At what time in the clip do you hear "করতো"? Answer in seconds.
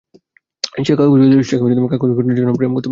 2.71-2.79